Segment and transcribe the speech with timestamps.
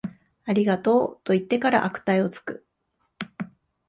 [0.45, 2.65] ありがとう、と言ってから悪態をつく